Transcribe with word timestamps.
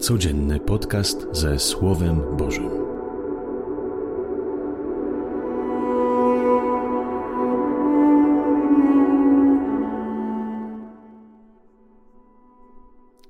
Codzienny 0.00 0.60
podcast 0.60 1.26
ze 1.32 1.58
Słowem 1.58 2.20
Bożym. 2.36 2.70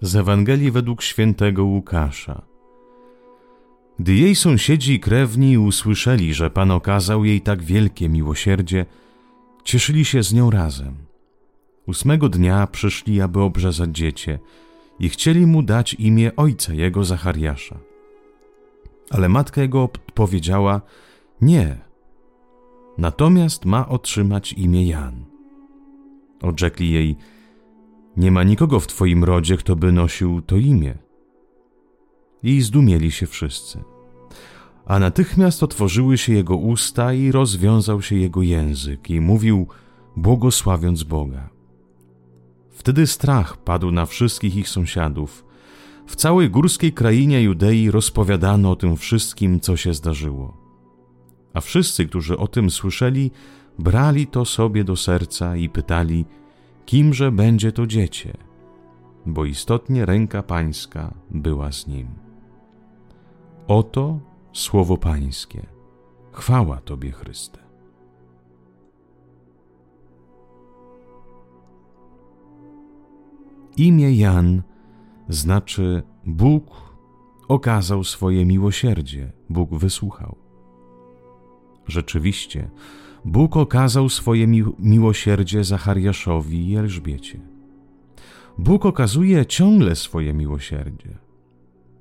Z 0.00 0.16
Ewangelii 0.16 0.70
według 0.70 1.02
świętego 1.02 1.64
Łukasza. 1.64 2.42
Gdy 3.98 4.14
jej 4.14 4.34
sąsiedzi 4.34 4.92
i 4.92 5.00
krewni 5.00 5.58
usłyszeli, 5.58 6.34
że 6.34 6.50
Pan 6.50 6.70
okazał 6.70 7.24
jej 7.24 7.40
tak 7.40 7.62
wielkie 7.62 8.08
miłosierdzie, 8.08 8.86
cieszyli 9.64 10.04
się 10.04 10.22
z 10.22 10.32
nią 10.32 10.50
razem. 10.50 10.94
Ósmego 11.86 12.28
dnia 12.28 12.66
przyszli, 12.66 13.20
aby 13.20 13.40
obrzezać 13.40 13.90
dziecię 13.90 14.38
i 15.00 15.08
chcieli 15.08 15.46
mu 15.46 15.62
dać 15.62 15.94
imię 15.94 16.36
ojca 16.36 16.74
jego 16.74 17.04
Zachariasza. 17.04 17.78
Ale 19.10 19.28
matka 19.28 19.62
jego 19.62 19.82
odpowiedziała: 19.82 20.80
Nie, 21.40 21.78
natomiast 22.98 23.64
ma 23.64 23.88
otrzymać 23.88 24.52
imię 24.52 24.86
Jan. 24.86 25.24
Odrzekli 26.42 26.90
jej: 26.90 27.16
Nie 28.16 28.30
ma 28.30 28.42
nikogo 28.42 28.80
w 28.80 28.86
twoim 28.86 29.24
rodzie, 29.24 29.56
kto 29.56 29.76
by 29.76 29.92
nosił 29.92 30.42
to 30.42 30.56
imię. 30.56 30.98
I 32.42 32.60
zdumieli 32.60 33.10
się 33.10 33.26
wszyscy. 33.26 33.84
A 34.86 34.98
natychmiast 34.98 35.62
otworzyły 35.62 36.18
się 36.18 36.32
jego 36.32 36.56
usta 36.56 37.12
i 37.12 37.32
rozwiązał 37.32 38.02
się 38.02 38.16
jego 38.16 38.42
język, 38.42 39.10
i 39.10 39.20
mówił, 39.20 39.66
błogosławiąc 40.16 41.02
Boga. 41.02 41.57
Wtedy 42.78 43.06
strach 43.06 43.56
padł 43.56 43.90
na 43.90 44.06
wszystkich 44.06 44.56
ich 44.56 44.68
sąsiadów. 44.68 45.44
W 46.06 46.16
całej 46.16 46.50
górskiej 46.50 46.92
krainie 46.92 47.42
Judei 47.42 47.90
rozpowiadano 47.90 48.70
o 48.70 48.76
tym 48.76 48.96
wszystkim, 48.96 49.60
co 49.60 49.76
się 49.76 49.94
zdarzyło. 49.94 50.56
A 51.54 51.60
wszyscy, 51.60 52.06
którzy 52.06 52.38
o 52.38 52.48
tym 52.48 52.70
słyszeli, 52.70 53.30
brali 53.78 54.26
to 54.26 54.44
sobie 54.44 54.84
do 54.84 54.96
serca 54.96 55.56
i 55.56 55.68
pytali, 55.68 56.24
kimże 56.86 57.32
będzie 57.32 57.72
to 57.72 57.86
dziecię, 57.86 58.32
bo 59.26 59.44
istotnie 59.44 60.06
ręka 60.06 60.42
pańska 60.42 61.14
była 61.30 61.72
z 61.72 61.86
nim. 61.86 62.08
Oto 63.68 64.20
słowo 64.52 64.96
pańskie. 64.96 65.66
Chwała 66.32 66.80
Tobie, 66.80 67.12
Chryste. 67.12 67.67
Imię 73.78 74.16
Jan 74.16 74.62
znaczy 75.28 76.02
Bóg 76.26 76.94
okazał 77.48 78.04
swoje 78.04 78.46
miłosierdzie, 78.46 79.32
Bóg 79.50 79.74
wysłuchał. 79.74 80.36
Rzeczywiście, 81.86 82.70
Bóg 83.24 83.56
okazał 83.56 84.08
swoje 84.08 84.46
mi 84.46 84.64
miłosierdzie 84.78 85.64
Zachariaszowi 85.64 86.70
i 86.70 86.76
Elżbiecie. 86.76 87.40
Bóg 88.58 88.86
okazuje 88.86 89.46
ciągle 89.46 89.96
swoje 89.96 90.34
miłosierdzie. 90.34 91.18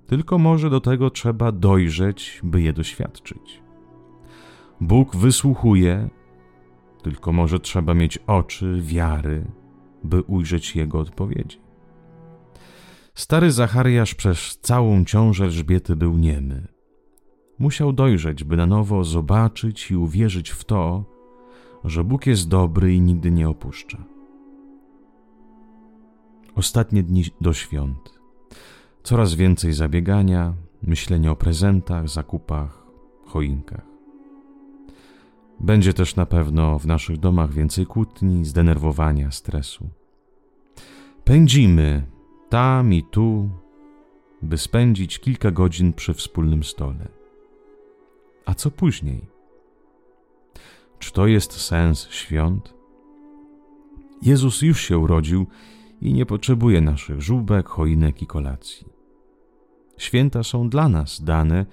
Tylko 0.07 0.37
może 0.37 0.69
do 0.69 0.81
tego 0.81 1.09
trzeba 1.09 1.51
dojrzeć, 1.51 2.39
by 2.43 2.61
je 2.61 2.73
doświadczyć. 2.73 3.61
Bóg 4.81 5.15
wysłuchuje, 5.15 6.09
tylko 7.03 7.33
może 7.33 7.59
trzeba 7.59 7.93
mieć 7.93 8.17
oczy 8.27 8.79
wiary, 8.81 9.45
by 10.03 10.21
ujrzeć 10.21 10.75
Jego 10.75 10.99
odpowiedzi. 10.99 11.66
Stary 13.17 13.51
Zachariasz 13.51 14.15
przez 14.15 14.59
całą 14.61 15.05
ciążę 15.05 15.43
Elżbiety 15.43 15.95
był 15.95 16.17
niemy. 16.17 16.67
Musiał 17.59 17.93
dojrzeć, 17.93 18.43
by 18.43 18.57
na 18.57 18.65
nowo 18.65 19.03
zobaczyć 19.03 19.91
i 19.91 19.95
uwierzyć 19.95 20.49
w 20.49 20.63
to, 20.63 21.03
że 21.83 22.03
Bóg 22.03 22.27
jest 22.27 22.47
dobry 22.47 22.93
i 22.93 23.01
nigdy 23.01 23.31
nie 23.31 23.49
opuszcza. 23.49 24.03
Ostatnie 26.55 27.03
dni 27.03 27.23
do 27.41 27.53
świąt. 27.53 28.19
Coraz 29.03 29.33
więcej 29.33 29.73
zabiegania, 29.73 30.53
myślenia 30.83 31.31
o 31.31 31.35
prezentach, 31.35 32.09
zakupach, 32.09 32.83
choinkach. 33.25 33.85
Będzie 35.59 35.93
też 35.93 36.15
na 36.15 36.25
pewno 36.25 36.79
w 36.79 36.85
naszych 36.85 37.17
domach 37.17 37.53
więcej 37.53 37.85
kłótni, 37.85 38.45
zdenerwowania, 38.45 39.31
stresu. 39.31 39.89
Pędzimy 41.23 42.16
tam 42.49 42.93
i 42.93 43.03
tu, 43.03 43.49
by 44.41 44.57
spędzić 44.57 45.19
kilka 45.19 45.51
godzin 45.51 45.93
przy 45.93 46.13
wspólnym 46.13 46.63
stole. 46.63 47.07
A 48.45 48.53
co 48.53 48.71
później? 48.71 49.25
Czy 50.99 51.13
to 51.13 51.27
jest 51.27 51.51
sens 51.51 52.07
świąt? 52.09 52.73
Jezus 54.21 54.61
już 54.61 54.81
się 54.81 54.97
urodził 54.97 55.45
i 56.01 56.13
nie 56.13 56.25
potrzebuje 56.25 56.81
naszych 56.81 57.21
żółbek, 57.21 57.67
choinek 57.67 58.21
i 58.21 58.27
kolacji. 58.27 58.87
Święta 59.97 60.43
są 60.43 60.69
dla 60.69 60.89
nas 60.89 61.21
dane, 61.23 61.65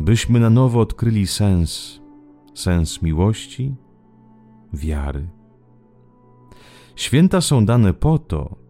byśmy 0.00 0.40
na 0.40 0.50
nowo 0.50 0.80
odkryli 0.80 1.26
sens, 1.26 2.00
sens 2.54 3.02
miłości, 3.02 3.74
wiary. 4.72 5.28
Święta 6.96 7.40
są 7.40 7.66
dane 7.66 7.94
po 7.94 8.18
to, 8.18 8.63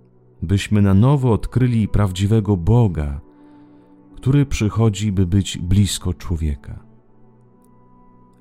byśmy 0.47 0.83
na 0.83 0.95
nowo 0.95 1.33
odkryli 1.33 1.89
prawdziwego 1.89 2.57
Boga, 2.57 3.21
który 4.17 4.47
przychodzi, 4.47 5.13
by 5.13 5.27
być 5.27 5.59
blisko 5.59 6.15
człowieka. 6.15 6.85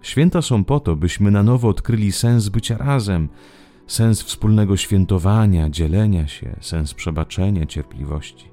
Święta 0.02 0.42
są 0.42 0.64
po 0.64 0.80
to, 0.80 0.96
byśmy 0.96 1.32
na 1.32 1.44
nowo 1.44 1.68
odkryli 1.68 2.12
sens 2.12 2.50
bycia 2.50 2.78
razem, 2.78 3.30
sens 3.88 4.22
wspólnego 4.22 4.78
świętowania, 4.78 5.70
dzielenia 5.70 6.28
się, 6.28 6.56
sens 6.62 6.94
przebaczenia, 6.94 7.66
cierpliwości. 7.66 8.52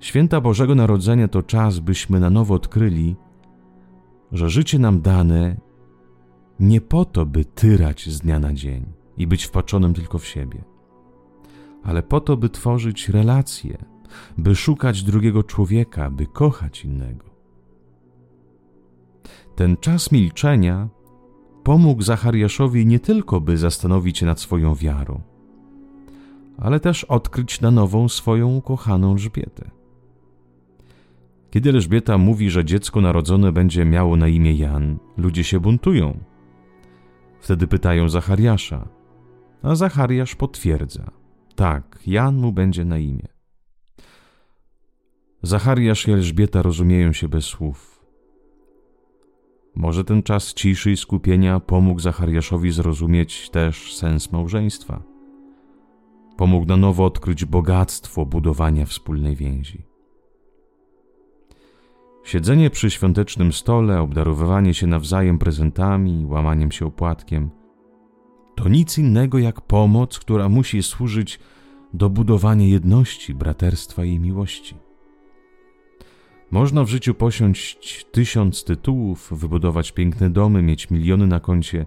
Święta 0.00 0.40
Bożego 0.40 0.74
Narodzenia 0.74 1.28
to 1.28 1.42
czas, 1.42 1.78
byśmy 1.78 2.20
na 2.20 2.30
nowo 2.30 2.54
odkryli, 2.54 3.16
że 4.32 4.50
życie 4.50 4.78
nam 4.78 5.00
dane 5.00 5.56
nie 6.60 6.80
po 6.80 7.04
to, 7.04 7.26
by 7.26 7.44
tyrać 7.44 8.08
z 8.08 8.20
dnia 8.20 8.38
na 8.38 8.52
dzień 8.52 8.84
i 9.16 9.26
być 9.26 9.44
wpaczonym 9.44 9.94
tylko 9.94 10.18
w 10.18 10.26
siebie 10.26 10.71
ale 11.84 12.02
po 12.02 12.20
to, 12.20 12.36
by 12.36 12.48
tworzyć 12.48 13.08
relacje, 13.08 13.78
by 14.38 14.54
szukać 14.54 15.02
drugiego 15.02 15.42
człowieka, 15.42 16.10
by 16.10 16.26
kochać 16.26 16.84
innego. 16.84 17.24
Ten 19.56 19.76
czas 19.76 20.12
milczenia 20.12 20.88
pomógł 21.62 22.02
Zachariaszowi 22.02 22.86
nie 22.86 23.00
tylko, 23.00 23.40
by 23.40 23.58
zastanowić 23.58 24.18
się 24.18 24.26
nad 24.26 24.40
swoją 24.40 24.74
wiarą, 24.74 25.20
ale 26.58 26.80
też 26.80 27.04
odkryć 27.04 27.60
na 27.60 27.70
nową 27.70 28.08
swoją 28.08 28.56
ukochaną 28.56 29.12
Elżbietę. 29.12 29.70
Kiedy 31.50 31.70
Elżbieta 31.70 32.18
mówi, 32.18 32.50
że 32.50 32.64
dziecko 32.64 33.00
narodzone 33.00 33.52
będzie 33.52 33.84
miało 33.84 34.16
na 34.16 34.28
imię 34.28 34.54
Jan, 34.54 34.98
ludzie 35.16 35.44
się 35.44 35.60
buntują. 35.60 36.18
Wtedy 37.40 37.66
pytają 37.66 38.08
Zachariasza, 38.08 38.88
a 39.62 39.74
Zachariasz 39.74 40.34
potwierdza– 40.34 41.10
tak, 41.52 41.98
Jan 42.06 42.36
mu 42.36 42.52
będzie 42.52 42.84
na 42.84 42.98
imię. 42.98 43.28
Zachariasz 45.42 46.08
i 46.08 46.12
Elżbieta 46.12 46.62
rozumieją 46.62 47.12
się 47.12 47.28
bez 47.28 47.44
słów. 47.44 48.04
Może 49.74 50.04
ten 50.04 50.22
czas 50.22 50.54
ciszy 50.54 50.90
i 50.90 50.96
skupienia 50.96 51.60
pomógł 51.60 52.00
Zachariaszowi 52.00 52.72
zrozumieć 52.72 53.50
też 53.50 53.96
sens 53.96 54.32
małżeństwa. 54.32 55.02
Pomógł 56.36 56.66
na 56.66 56.76
nowo 56.76 57.04
odkryć 57.04 57.44
bogactwo 57.44 58.26
budowania 58.26 58.86
wspólnej 58.86 59.36
więzi. 59.36 59.82
Siedzenie 62.24 62.70
przy 62.70 62.90
świątecznym 62.90 63.52
stole, 63.52 64.00
obdarowywanie 64.00 64.74
się 64.74 64.86
nawzajem 64.86 65.38
prezentami, 65.38 66.26
łamaniem 66.26 66.72
się 66.72 66.86
opłatkiem– 66.86 67.50
to 68.54 68.68
nic 68.68 68.98
innego 68.98 69.38
jak 69.38 69.60
pomoc, 69.60 70.18
która 70.18 70.48
musi 70.48 70.82
służyć 70.82 71.40
do 71.94 72.10
budowania 72.10 72.66
jedności, 72.66 73.34
braterstwa 73.34 74.04
i 74.04 74.18
miłości. 74.18 74.74
Można 76.50 76.84
w 76.84 76.88
życiu 76.88 77.14
posiąść 77.14 78.06
tysiąc 78.12 78.64
tytułów, 78.64 79.28
wybudować 79.32 79.92
piękne 79.92 80.30
domy, 80.30 80.62
mieć 80.62 80.90
miliony 80.90 81.26
na 81.26 81.40
koncie, 81.40 81.86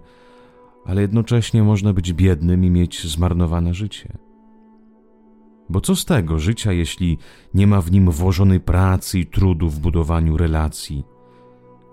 ale 0.84 1.02
jednocześnie 1.02 1.62
można 1.62 1.92
być 1.92 2.12
biednym 2.12 2.64
i 2.64 2.70
mieć 2.70 3.06
zmarnowane 3.06 3.74
życie. 3.74 4.18
Bo 5.68 5.80
co 5.80 5.96
z 5.96 6.04
tego 6.04 6.38
życia, 6.38 6.72
jeśli 6.72 7.18
nie 7.54 7.66
ma 7.66 7.80
w 7.80 7.92
nim 7.92 8.10
włożonej 8.10 8.60
pracy 8.60 9.18
i 9.18 9.26
trudu 9.26 9.70
w 9.70 9.78
budowaniu 9.78 10.36
relacji? 10.36 11.04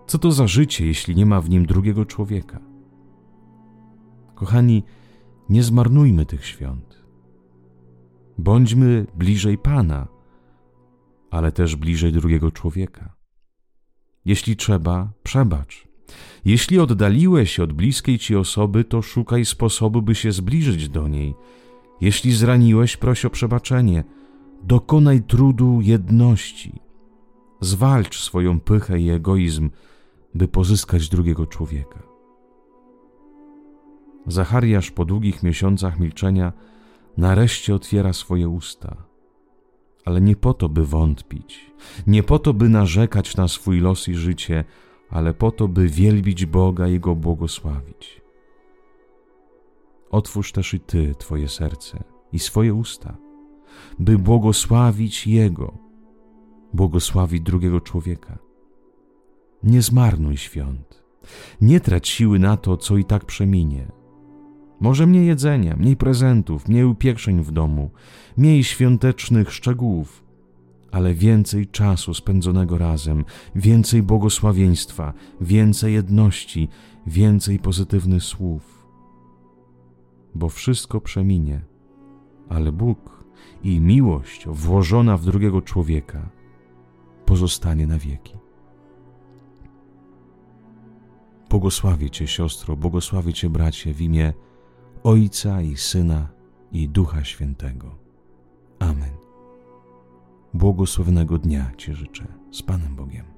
Co 0.08 0.18
to 0.18 0.31
za 0.31 0.48
życie, 0.48 0.88
jeśli 0.88 1.16
nie 1.16 1.26
ma 1.26 1.42
w 1.42 1.50
nim 1.50 1.66
drugiego 1.66 2.06
człowieka? 2.06 2.73
Kochani, 4.44 4.84
nie 5.50 5.63
zmarnujmy 5.63 6.25
tych 6.25 6.45
świąt. 6.45 7.04
Bądźmy 8.38 9.06
bliżej 9.16 9.57
Pana, 9.57 10.07
ale 11.31 11.51
też 11.51 11.75
bliżej 11.75 12.12
drugiego 12.12 12.51
człowieka. 12.51 13.16
Jeśli 14.25 14.56
trzeba, 14.56 15.12
przebacz. 15.24 15.88
Jeśli 16.45 16.80
oddaliłeś 16.80 17.51
się 17.51 17.63
od 17.63 17.74
bliskiej 17.74 18.19
ci 18.19 18.36
osoby, 18.36 18.84
to 18.84 19.01
szukaj 19.01 19.45
sposobu, 19.45 20.01
by 20.01 20.16
się 20.16 20.31
zbliżyć 20.31 20.90
do 20.90 21.07
niej. 21.07 21.36
Jeśli 22.01 22.31
zraniłeś, 22.31 22.98
proś 22.98 23.25
o 23.25 23.30
przebaczenie. 23.30 24.04
Dokonaj 24.63 25.22
trudu 25.22 25.80
jedności. 25.81 26.80
Zwalcz 27.62 28.19
swoją 28.19 28.60
pychę 28.60 29.00
i 29.00 29.10
egoizm, 29.10 29.69
by 30.36 30.48
pozyskać 30.48 31.10
drugiego 31.10 31.48
człowieka. 31.48 32.12
Zachariasz 34.28 34.92
po 34.92 35.06
długich 35.06 35.44
miesiącach 35.44 36.00
milczenia 36.00 36.54
nareszcie 37.18 37.75
otwiera 37.75 38.14
swoje 38.14 38.50
usta. 38.50 38.96
Ale 40.06 40.22
nie 40.22 40.36
po 40.36 40.54
to, 40.54 40.70
by 40.70 40.86
wątpić, 40.86 41.72
nie 42.08 42.24
po 42.24 42.40
to, 42.40 42.54
by 42.54 42.70
narzekać 42.70 43.38
na 43.38 43.48
swój 43.48 43.80
los 43.80 44.08
i 44.08 44.16
życie, 44.16 44.64
ale 45.10 45.34
po 45.34 45.52
to, 45.52 45.68
by 45.68 45.88
wielbić 45.88 46.46
Boga 46.46 46.88
i 46.88 47.00
Go 47.00 47.16
błogosławić. 47.16 48.22
Otwórz 50.12 50.52
też 50.52 50.74
i 50.74 50.80
Ty 50.80 51.16
Twoje 51.18 51.50
serce 51.50 52.04
i 52.31 52.40
swoje 52.40 52.74
usta, 52.74 53.18
by 54.00 54.18
błogosławić 54.18 55.28
Jego, 55.28 55.78
błogosławić 56.74 57.42
drugiego 57.42 57.81
człowieka. 57.81 58.38
Nie 59.64 59.81
zmarnuj 59.81 60.38
świąt, 60.38 61.04
nie 61.62 61.80
trać 61.80 62.08
siły 62.08 62.40
na 62.40 62.58
to, 62.58 62.78
co 62.78 62.98
i 62.98 63.06
tak 63.06 63.26
przeminie 63.26 64.03
może 64.83 65.07
mniej 65.07 65.27
jedzenia, 65.27 65.75
mniej 65.75 65.97
prezentów, 65.97 66.68
mniej 66.68 66.83
upiekrzeń 66.83 67.44
w 67.44 67.51
domu, 67.51 67.91
mniej 68.38 68.63
świątecznych 68.63 69.51
szczegółów, 69.51 70.24
ale 70.91 71.13
więcej 71.13 71.68
czasu 71.68 72.13
spędzonego 72.13 72.77
razem, 72.77 73.25
więcej 73.56 74.03
błogosławieństwa, 74.03 75.13
więcej 75.41 75.94
jedności, 75.94 76.68
więcej 77.07 77.59
pozytywnych 77.59 78.24
słów. 78.24 78.88
Bo 80.35 80.50
wszystko 80.50 81.01
przeminie, 81.01 81.62
ale 82.50 82.71
Bóg 82.71 83.24
i 83.63 83.80
miłość 83.80 84.47
włożona 84.47 85.18
w 85.18 85.25
drugiego 85.25 85.62
człowieka 85.62 86.30
pozostanie 87.25 87.88
na 87.88 87.97
wieki. 87.97 88.33
Błogosławię 91.50 92.09
Cię, 92.09 92.27
siostro, 92.27 92.75
błogosławię 92.75 93.33
Cię, 93.33 93.50
bracie, 93.50 93.94
w 93.94 94.01
imię 94.01 94.33
Ojca 95.04 95.62
i 95.62 95.78
Syna 95.78 96.30
i 96.72 96.90
Ducha 96.90 97.24
Świętego. 97.24 97.96
Amen. 98.80 99.12
Błogosławnego 100.54 101.38
dnia 101.38 101.72
Ci 101.78 101.94
życzę 101.94 102.26
z 102.52 102.62
Panem 102.62 102.96
Bogiem. 102.96 103.32